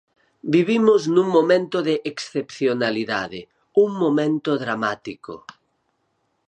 Vivimos 0.55 1.01
nun 1.15 1.27
momento 1.37 1.77
de 1.87 1.95
excepcionalidade, 2.11 3.39
un 3.83 3.91
momento 4.03 4.51
dramático. 4.63 5.33